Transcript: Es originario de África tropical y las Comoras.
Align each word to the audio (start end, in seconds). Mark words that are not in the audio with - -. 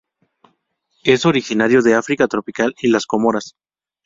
Es 1.03 1.27
originario 1.27 1.83
de 1.83 1.93
África 1.93 2.27
tropical 2.27 2.73
y 2.81 2.87
las 2.87 3.05
Comoras. 3.05 3.53